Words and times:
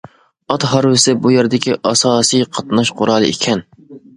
ئات 0.53 0.63
ھارۋىسى 0.69 1.13
بۇ 1.25 1.33
يەردىكى 1.35 1.77
ئاساسى 1.91 2.41
قاتناش 2.57 2.95
قورالى 3.03 3.33
ئىكەن. 3.35 3.63